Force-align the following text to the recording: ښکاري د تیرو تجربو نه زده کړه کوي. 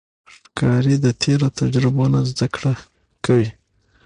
ښکاري 0.33 0.95
د 1.01 1.07
تیرو 1.21 1.47
تجربو 1.59 2.03
نه 2.13 2.19
زده 2.29 2.47
کړه 2.55 2.73
کوي. 3.25 3.49